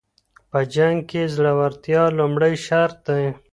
په 0.49 0.59
جنګ 0.73 0.97
کي 1.09 1.21
زړورتیا 1.35 2.03
لومړی 2.17 2.53
شرط 2.65 2.97
دی. 3.07 3.25